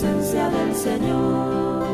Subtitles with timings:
[0.00, 1.86] Presencia del Señor,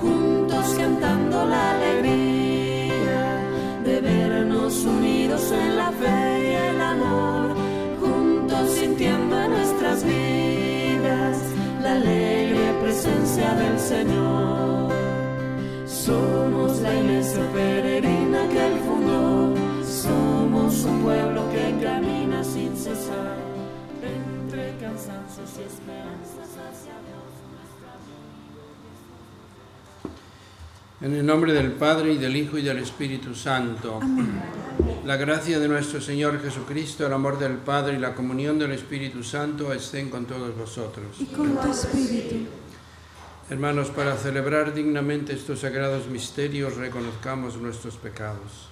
[0.00, 3.40] juntos cantando la alegría
[3.84, 7.56] de vernos unidos en la fe y el amor,
[8.00, 11.38] juntos sintiendo en nuestras vidas
[11.82, 14.92] la alegre presencia del Señor.
[15.86, 23.41] Somos la iglesia peregrina que Él fundó, somos un pueblo que camina sin cesar
[31.00, 33.98] En el nombre del Padre y del Hijo y del Espíritu Santo.
[35.04, 39.24] La gracia de nuestro Señor Jesucristo, el amor del Padre y la comunión del Espíritu
[39.24, 41.16] Santo estén con todos vosotros.
[41.18, 42.46] Y con tu Espíritu.
[43.50, 48.71] Hermanos, para celebrar dignamente estos sagrados misterios, reconozcamos nuestros pecados.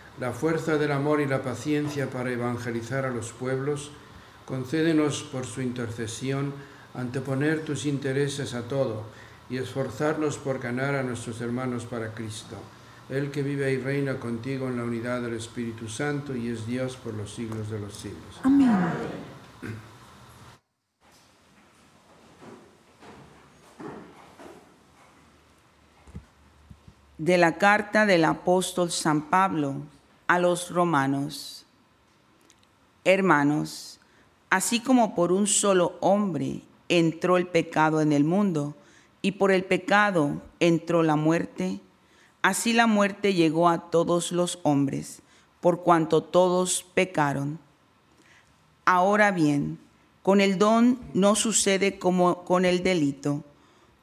[0.21, 3.89] la fuerza del amor y la paciencia para evangelizar a los pueblos,
[4.45, 6.53] concédenos por su intercesión
[6.93, 9.01] anteponer tus intereses a todo
[9.49, 12.55] y esforzarnos por ganar a nuestros hermanos para Cristo,
[13.09, 16.97] el que vive y reina contigo en la unidad del Espíritu Santo y es Dios
[16.97, 18.39] por los siglos de los siglos.
[18.43, 18.69] Amén.
[27.17, 29.75] de la carta del apóstol San Pablo
[30.31, 31.65] a los romanos.
[33.03, 33.99] Hermanos,
[34.49, 38.73] así como por un solo hombre entró el pecado en el mundo
[39.21, 41.81] y por el pecado entró la muerte,
[42.41, 45.21] así la muerte llegó a todos los hombres,
[45.59, 47.59] por cuanto todos pecaron.
[48.85, 49.79] Ahora bien,
[50.23, 53.43] con el don no sucede como con el delito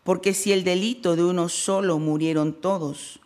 [0.05, 3.19] porque si el delito de uno solo murieron todos,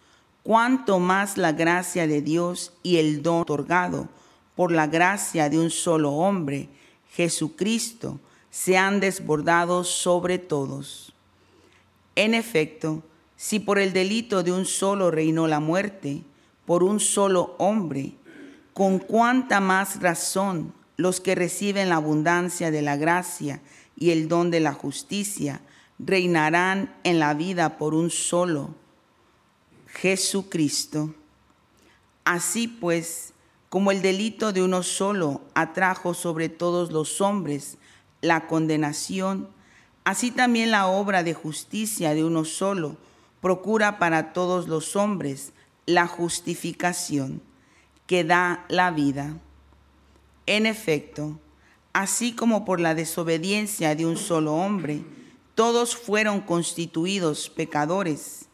[0.43, 4.09] cuánto más la gracia de Dios y el don otorgado
[4.55, 6.69] por la gracia de un solo hombre,
[7.15, 11.15] Jesucristo, se han desbordado sobre todos.
[12.15, 13.03] En efecto,
[13.37, 16.23] si por el delito de un solo reinó la muerte,
[16.67, 18.13] por un solo hombre,
[18.75, 23.61] con cuánta más razón los que reciben la abundancia de la gracia
[23.97, 25.61] y el don de la justicia,
[25.99, 28.75] reinarán en la vida por un solo,
[29.93, 31.15] Jesucristo.
[32.25, 33.33] Así pues,
[33.69, 37.79] como el delito de uno solo atrajo sobre todos los hombres
[38.21, 39.49] la condenación,
[40.05, 42.97] Así también la obra de justicia de uno solo
[43.41, 45.53] procura para todos los hombres
[45.87, 47.41] la justificación
[48.07, 49.37] que da la vida.
[50.47, 51.39] En efecto,
[51.93, 55.05] así como por la desobediencia de un solo hombre,
[55.55, 58.47] todos fueron constituidos pecadores,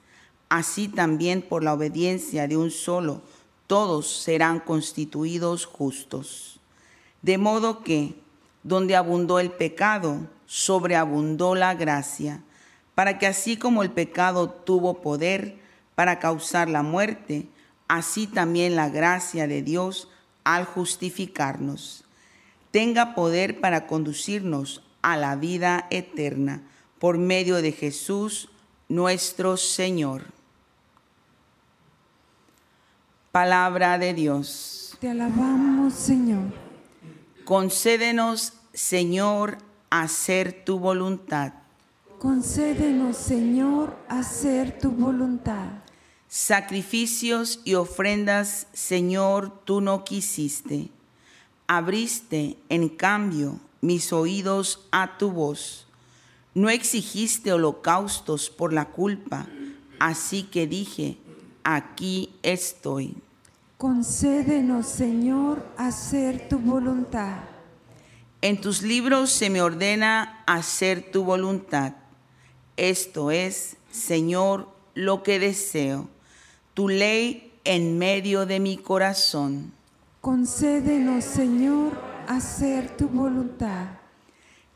[0.48, 3.22] así también por la obediencia de un solo,
[3.66, 6.60] todos serán constituidos justos.
[7.22, 8.14] De modo que,
[8.62, 12.42] donde abundó el pecado, sobreabundó la gracia,
[12.94, 15.58] para que así como el pecado tuvo poder
[15.94, 17.48] para causar la muerte,
[17.86, 20.08] así también la gracia de Dios
[20.44, 22.04] al justificarnos
[22.70, 26.62] tenga poder para conducirnos a la vida eterna
[26.98, 28.50] por medio de Jesús
[28.88, 30.37] nuestro Señor.
[33.38, 34.96] Palabra de Dios.
[34.98, 36.52] Te alabamos, Señor.
[37.44, 39.58] Concédenos, Señor,
[39.90, 41.52] hacer tu voluntad.
[42.18, 45.68] Concédenos, Señor, hacer tu voluntad.
[46.26, 50.88] Sacrificios y ofrendas, Señor, tú no quisiste.
[51.68, 55.86] Abriste, en cambio, mis oídos a tu voz.
[56.54, 59.46] No exigiste holocaustos por la culpa,
[60.00, 61.18] así que dije,
[61.62, 63.14] aquí estoy.
[63.78, 67.44] Concédenos, Señor, hacer tu voluntad.
[68.40, 71.92] En tus libros se me ordena hacer tu voluntad.
[72.76, 76.08] Esto es, Señor, lo que deseo,
[76.74, 79.72] tu ley en medio de mi corazón.
[80.22, 81.92] Concédenos, Señor,
[82.26, 83.90] hacer tu voluntad.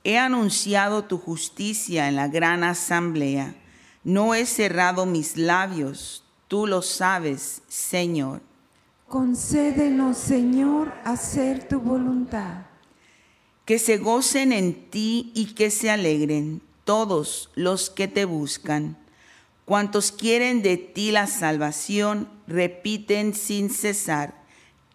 [0.04, 3.56] He anunciado tu justicia en la gran asamblea.
[4.04, 8.51] No he cerrado mis labios, tú lo sabes, Señor.
[9.12, 12.62] Concédenos, Señor, hacer tu voluntad.
[13.66, 18.96] Que se gocen en ti y que se alegren todos los que te buscan.
[19.66, 24.32] Cuantos quieren de ti la salvación, repiten sin cesar,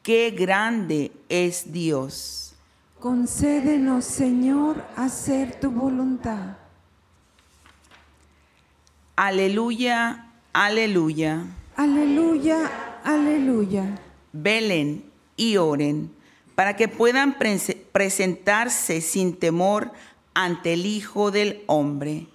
[0.02, 2.56] qué grande es Dios.
[3.00, 6.58] Concédenos, Señor, hacer tu voluntad.
[9.16, 11.46] Aleluya, aleluya.
[11.76, 12.72] Aleluya,
[13.04, 14.02] aleluya.
[14.34, 15.04] Velen
[15.36, 16.12] y oren
[16.56, 19.92] para que puedan prese- presentarse sin temor
[20.34, 22.28] ante el Hijo del Hombre.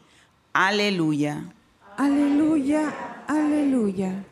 [0.52, 1.52] Aleluya.
[1.96, 4.24] Aleluya, aleluya.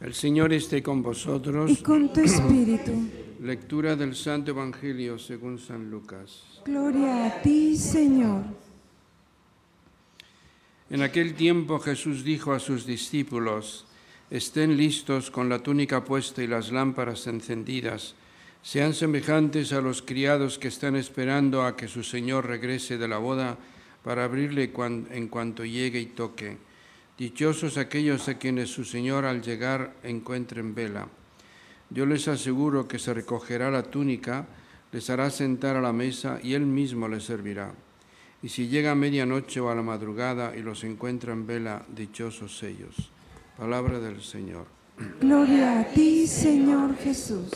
[0.00, 1.70] El Señor esté con vosotros.
[1.70, 2.92] Y con tu espíritu.
[3.42, 6.60] Lectura del Santo Evangelio según San Lucas.
[6.64, 8.44] Gloria a ti, Señor.
[10.90, 13.86] En aquel tiempo Jesús dijo a sus discípulos,
[14.28, 18.16] estén listos con la túnica puesta y las lámparas encendidas,
[18.60, 23.18] sean semejantes a los criados que están esperando a que su Señor regrese de la
[23.18, 23.56] boda
[24.02, 24.72] para abrirle
[25.10, 26.58] en cuanto llegue y toque.
[27.16, 31.06] Dichosos aquellos a quienes su Señor al llegar encuentren vela.
[31.90, 34.46] Yo les aseguro que se recogerá la túnica,
[34.90, 37.72] les hará sentar a la mesa y él mismo les servirá.
[38.42, 42.62] Y si llega a medianoche o a la madrugada y los encuentra en vela, dichosos
[42.62, 43.10] ellos.
[43.56, 44.66] Palabra del Señor.
[45.20, 47.50] Gloria a ti, Señor Jesús.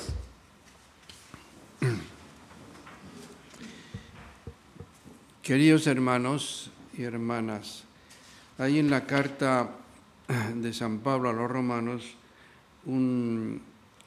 [5.42, 7.84] Queridos hermanos y hermanas,
[8.56, 9.70] hay en la carta
[10.54, 12.16] de San Pablo a los romanos
[12.86, 13.60] un,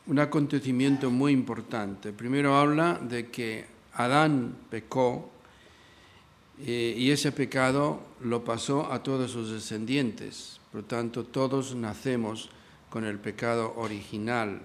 [0.07, 2.11] un acontecimiento muy importante.
[2.11, 5.29] Primero habla de que Adán pecó
[6.59, 10.59] eh, y ese pecado lo pasó a todos sus descendientes.
[10.71, 12.49] Por tanto, todos nacemos
[12.89, 14.61] con el pecado original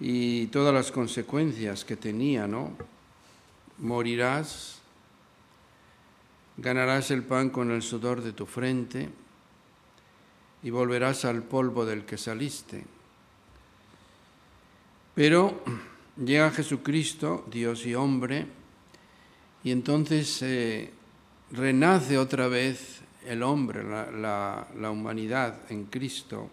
[0.00, 2.72] y todas las consecuencias que tenía, ¿no?
[3.78, 4.80] Morirás,
[6.56, 9.08] ganarás el pan con el sudor de tu frente
[10.64, 12.84] y volverás al polvo del que saliste.
[15.14, 15.62] Pero
[16.16, 18.46] llega Jesucristo, Dios y hombre,
[19.64, 20.90] y entonces eh,
[21.52, 26.50] renace otra vez el hombre, la, la- humanidad en Cristo.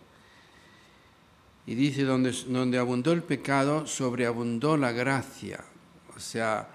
[1.65, 5.63] Y dice, donde, donde abundó el pecado, sobreabundó la gracia.
[6.15, 6.67] O sea,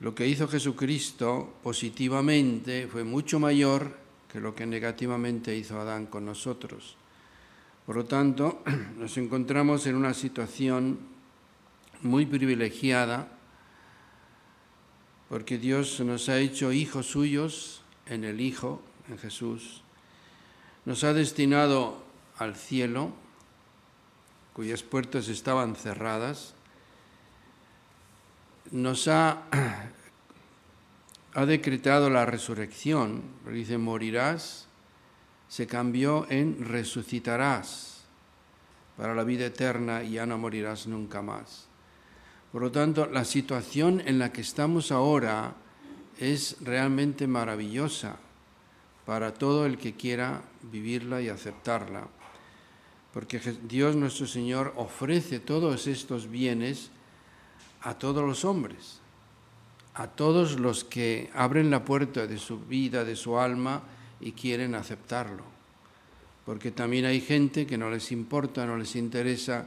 [0.00, 3.96] lo que hizo Jesucristo positivamente fue mucho mayor
[4.32, 6.96] que lo que negativamente hizo Adán con nosotros.
[7.86, 8.62] Por lo tanto,
[8.96, 10.98] nos encontramos en una situación
[12.02, 13.39] muy privilegiada
[15.30, 19.80] porque Dios nos ha hecho hijos suyos en el Hijo, en Jesús.
[20.84, 22.02] Nos ha destinado
[22.36, 23.12] al cielo,
[24.54, 26.54] cuyas puertas estaban cerradas,
[28.72, 29.44] nos ha,
[31.34, 33.22] ha decretado la resurrección,
[33.52, 34.66] dice, morirás,
[35.48, 38.02] se cambió en resucitarás
[38.96, 41.69] para la vida eterna y ya no morirás nunca más.
[42.52, 45.54] Por lo tanto, la situación en la que estamos ahora
[46.18, 48.16] es realmente maravillosa
[49.06, 52.08] para todo el que quiera vivirla y aceptarla,
[53.12, 56.90] porque Dios nuestro Señor ofrece todos estos bienes
[57.82, 59.00] a todos los hombres,
[59.94, 63.82] a todos los que abren la puerta de su vida, de su alma
[64.20, 65.44] y quieren aceptarlo.
[66.44, 69.66] Porque también hay gente que no les importa, no les interesa,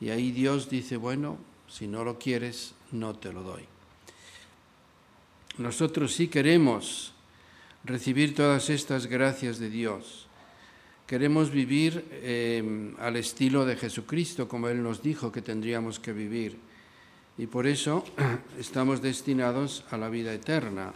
[0.00, 1.38] y ahí Dios dice, bueno,
[1.72, 3.62] si no lo quieres, no te lo doy.
[5.56, 7.14] Nosotros sí queremos
[7.84, 10.26] recibir todas estas gracias de Dios.
[11.06, 16.58] Queremos vivir eh, al estilo de Jesucristo, como Él nos dijo que tendríamos que vivir
[17.38, 18.04] y por eso
[18.58, 20.92] estamos destinados a la vida eterna.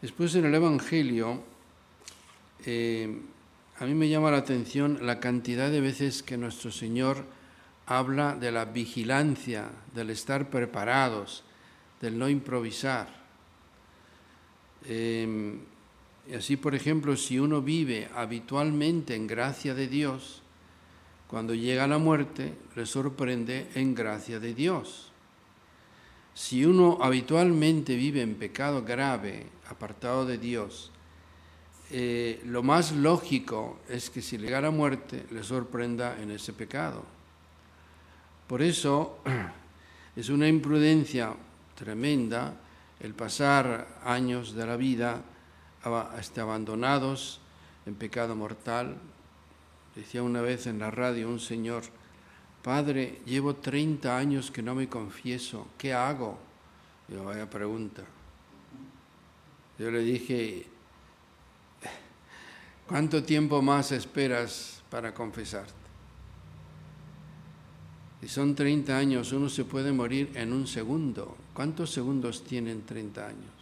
[0.00, 1.42] Después en el Evangelio,
[2.64, 3.20] eh,
[3.80, 7.24] a mí me llama la atención la cantidad de veces que nuestro Señor
[7.88, 11.42] habla de la vigilancia, del estar preparados,
[12.00, 13.08] del no improvisar.
[14.88, 20.42] Y así, por ejemplo, si uno vive habitualmente en gracia de Dios,
[21.26, 25.10] cuando llega la muerte, le sorprende en gracia de Dios.
[26.34, 30.92] Si uno habitualmente vive en pecado grave, apartado de Dios,
[31.90, 37.17] eh, lo más lógico es que si llega la muerte, le sorprenda en ese pecado.
[38.48, 39.18] Por eso
[40.16, 41.34] es una imprudencia
[41.76, 42.54] tremenda
[42.98, 45.22] el pasar años de la vida
[45.84, 47.40] hasta abandonados
[47.86, 48.96] en pecado mortal,
[49.98, 51.82] Decía una vez en la radio un señor,
[52.62, 56.38] Padre, llevo 30 años que no me confieso, ¿qué hago?
[57.08, 58.04] Yo, vaya pregunta.
[59.76, 60.66] Yo le dije,
[62.86, 65.77] ¿cuánto tiempo más esperas para confesarte?
[68.20, 71.36] Y son 30 años, uno se puede morir en un segundo.
[71.54, 73.58] ¿Cuántos segundos tienen 30 años?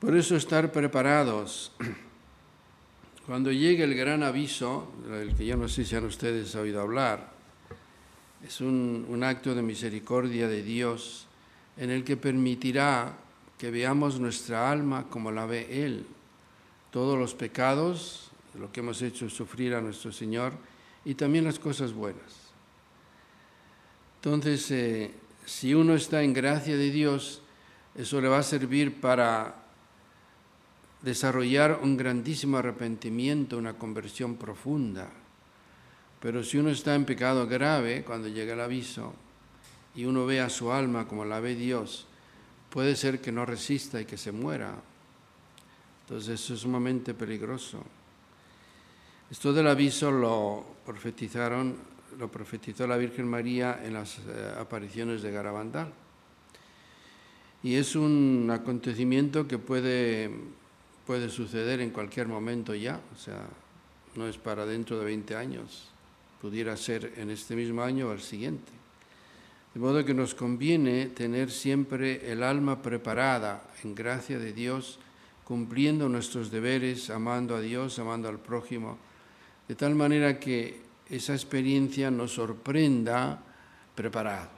[0.00, 1.72] Por eso estar preparados
[3.26, 7.32] cuando llegue el gran aviso, del que yo no sé si han ustedes oído hablar,
[8.44, 11.26] es un, un acto de misericordia de Dios
[11.76, 13.16] en el que permitirá
[13.58, 16.04] que veamos nuestra alma como la ve Él,
[16.90, 20.52] todos los pecados, lo que hemos hecho sufrir a nuestro Señor
[21.06, 22.50] y también las cosas buenas.
[24.16, 25.14] Entonces, eh,
[25.46, 27.42] si uno está en gracia de Dios,
[27.94, 29.54] eso le va a servir para
[31.02, 35.08] desarrollar un grandísimo arrepentimiento, una conversión profunda.
[36.20, 39.14] Pero si uno está en pecado grave, cuando llega el aviso,
[39.94, 42.08] y uno ve a su alma como la ve Dios,
[42.68, 44.74] puede ser que no resista y que se muera.
[46.02, 47.84] Entonces eso es sumamente peligroso.
[49.30, 51.76] Esto del aviso lo profetizaron,
[52.18, 55.92] lo profetizó la Virgen María en las eh, apariciones de Garabandal.
[57.62, 60.30] Y es un acontecimiento que puede
[61.06, 63.46] puede suceder en cualquier momento ya, o sea,
[64.16, 65.88] no es para dentro de 20 años,
[66.42, 68.72] pudiera ser en este mismo año o el siguiente.
[69.72, 74.98] De modo que nos conviene tener siempre el alma preparada en gracia de Dios,
[75.44, 78.98] cumpliendo nuestros deberes, amando a Dios, amando al prójimo,
[79.68, 83.42] de tal manera que esa experiencia nos sorprenda
[83.94, 84.50] preparados.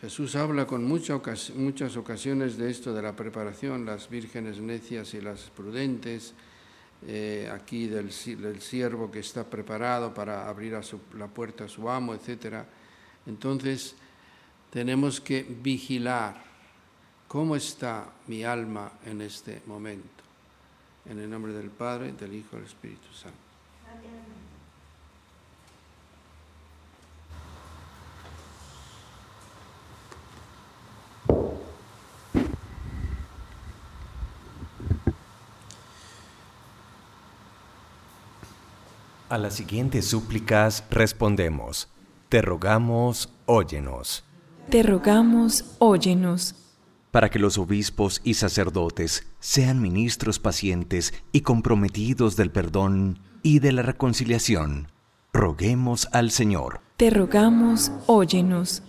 [0.00, 5.42] Jesús habla con muchas ocasiones de esto, de la preparación, las vírgenes necias y las
[5.50, 6.34] prudentes,
[7.06, 10.76] eh, aquí del, siervo que está preparado para abrir
[11.16, 12.64] la puerta a su amo, etc.
[13.26, 13.94] Entonces,
[14.70, 16.42] tenemos que vigilar
[17.28, 20.21] cómo está mi alma en este momento.
[21.06, 23.38] En el nombre del Padre, del Hijo y del Espíritu Santo.
[39.32, 41.88] A las siguientes súplicas respondemos,
[42.28, 44.24] te rogamos, óyenos.
[44.68, 46.54] Te rogamos, óyenos.
[47.12, 53.72] Para que los obispos y sacerdotes sean ministros pacientes y comprometidos del perdón y de
[53.72, 54.88] la reconciliación,
[55.30, 56.80] roguemos al Señor.
[56.96, 58.82] Te rogamos, óyenos.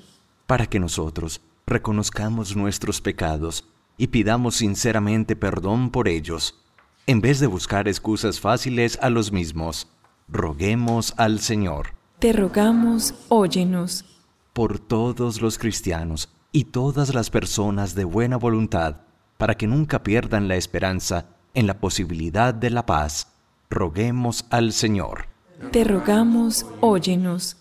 [0.47, 6.61] Para que nosotros reconozcamos nuestros pecados y pidamos sinceramente perdón por ellos,
[7.07, 9.89] en vez de buscar excusas fáciles a los mismos
[10.29, 11.89] roguemos al Señor.
[12.19, 14.05] Te rogamos, óyenos.
[14.53, 19.01] por todos los cristianos y todas las personas de buena voluntad,
[19.37, 23.33] para que nunca pierdan la esperanza en la posibilidad de la paz,
[23.69, 25.25] roguemos al Señor.
[25.71, 27.57] Te rogamos, óyenos.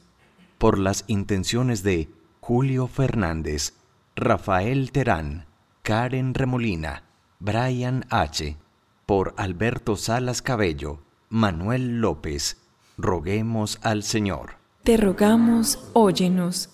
[0.59, 3.73] Por las intenciones de Julio Fernández,
[4.15, 5.47] Rafael Terán,
[5.83, 7.05] Karen Remolina,
[7.41, 8.57] Brian H.,
[9.07, 12.59] por Alberto Salas Cabello, Manuel López,
[12.99, 14.57] roguemos al Señor.
[14.85, 16.69] Te rogamos, óyenos.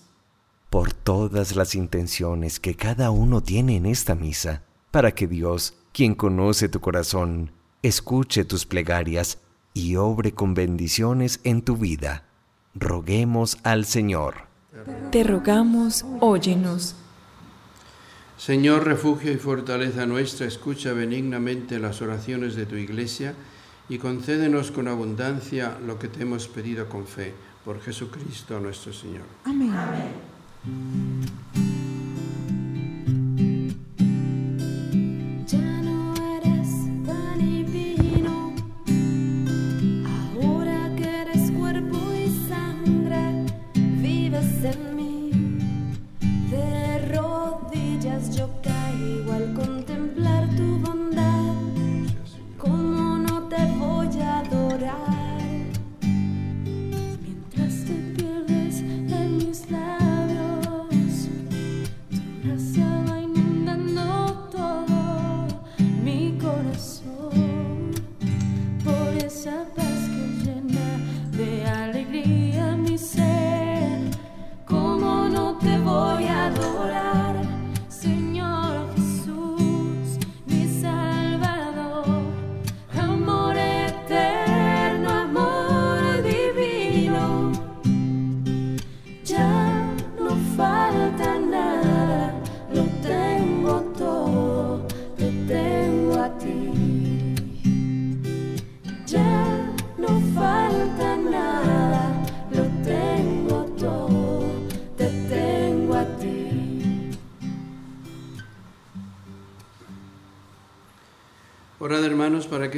[0.70, 6.14] Por todas las intenciones que cada uno tiene en esta misa, para que Dios, quien
[6.14, 9.38] conoce tu corazón, escuche tus plegarias
[9.72, 12.24] y obre con bendiciones en tu vida.
[12.74, 14.48] Roguemos al Señor.
[15.10, 16.94] Te rogamos, óyenos.
[18.36, 23.34] Señor, refugio y fortaleza nuestra, escucha benignamente las oraciones de tu iglesia
[23.88, 27.34] y concédenos con abundancia lo que te hemos pedido con fe.
[27.64, 29.24] Por Jesucristo nuestro Señor.
[29.44, 29.72] Amén.
[30.68, 31.17] Ya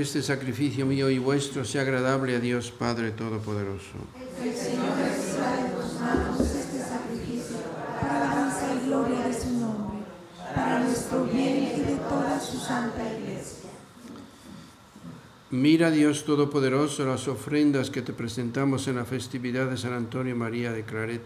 [0.00, 3.98] que este sacrificio mío y vuestro sea agradable a Dios Padre Todopoderoso.
[8.00, 9.98] para alabanza y gloria de su nombre,
[10.54, 13.68] para nuestro bien y de toda su santa iglesia.
[15.50, 20.72] Mira Dios Todopoderoso las ofrendas que te presentamos en la festividad de San Antonio María
[20.72, 21.22] de Claret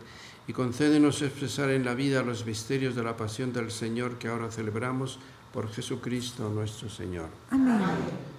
[0.48, 4.50] y concédenos expresar en la vida los misterios de la pasión del Señor que ahora
[4.50, 5.20] celebramos
[5.52, 7.28] por Jesucristo nuestro Señor.
[7.50, 8.33] Amén.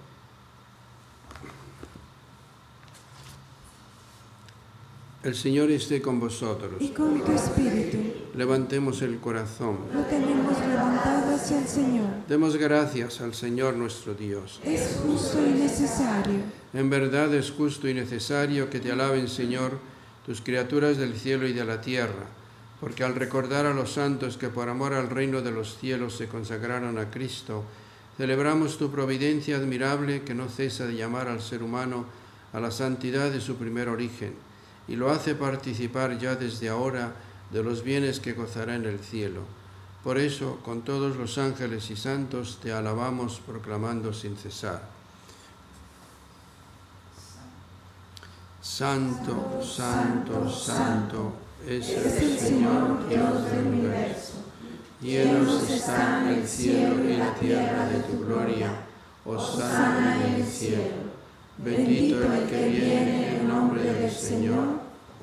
[5.22, 6.74] El Señor esté con vosotros.
[6.80, 7.98] Y con tu espíritu
[8.36, 9.78] Levantemos el corazón.
[9.94, 12.06] lo tenemos levantado hacia el Señor.
[12.28, 14.60] Demos gracias al Señor nuestro Dios.
[14.62, 16.40] Es justo y necesario.
[16.74, 19.78] En verdad es justo y necesario que te alaben, Señor,
[20.26, 22.26] tus criaturas del cielo y de la tierra,
[22.78, 26.28] porque al recordar a los santos que por amor al reino de los cielos se
[26.28, 27.64] consagraron a Cristo,
[28.18, 32.04] celebramos tu providencia admirable que no cesa de llamar al ser humano
[32.52, 34.34] a la santidad de su primer origen,
[34.88, 37.12] y lo hace participar ya desde ahora
[37.50, 39.42] de los bienes que gozará en el cielo.
[40.04, 44.82] Por eso, con todos los ángeles y santos, te alabamos proclamando sin cesar.
[48.62, 51.32] Santo, santo, santo
[51.66, 54.34] es el Señor Dios del universo.
[55.00, 58.70] Llenos están el cielo y la tierra de tu gloria.
[59.24, 61.06] Osana en el cielo.
[61.58, 64.75] Bendito el que viene en nombre del Señor.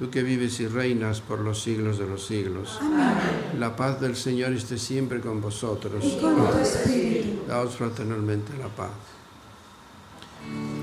[0.00, 2.78] tú que vives y reinas por los siglos de los siglos.
[2.80, 3.60] Amén.
[3.60, 6.02] La paz del Señor esté siempre con vosotros.
[6.02, 7.42] Y con tu espíritu.
[7.46, 8.88] Daos fraternalmente la paz.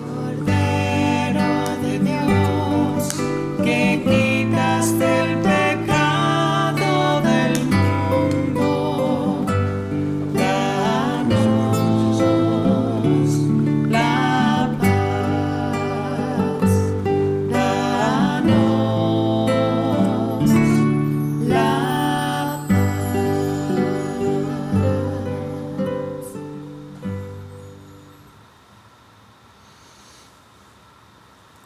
[0.05, 3.15] Cordero de Dios,
[3.65, 4.03] que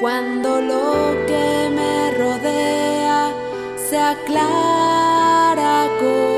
[0.00, 3.32] Cuando lo que me rodea
[3.76, 6.37] se aclara con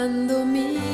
[0.00, 0.89] Cuando miro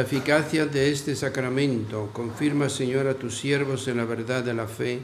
[0.00, 4.66] la eficacia de este sacramento, confirma, Señor, a tus siervos en la verdad de la
[4.66, 5.02] fe,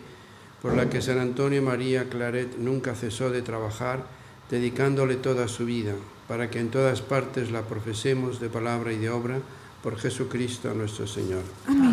[0.62, 4.06] por la que San Antonio María Claret nunca cesó de trabajar,
[4.50, 5.92] dedicándole toda su vida,
[6.28, 9.38] para que en todas partes la profesemos de palabra y de obra,
[9.82, 11.42] por Jesucristo nuestro Señor.
[11.66, 11.92] Amén.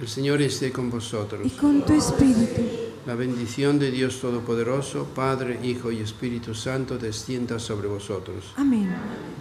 [0.00, 1.42] El Señor esté con vosotros.
[1.44, 2.62] Y con tu espíritu.
[3.04, 8.54] La bendición de Dios Todopoderoso, Padre, Hijo y Espíritu Santo, descienda sobre vosotros.
[8.56, 8.88] Amén.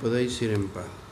[0.02, 1.09] Podéis ir en paz.